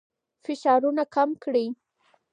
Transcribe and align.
فشارونه 0.43 1.03
کم 1.15 1.29
کړئ. 1.43 1.67